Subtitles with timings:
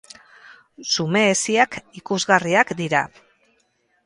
[0.93, 3.05] Zume hesiak ikusgarriak dira.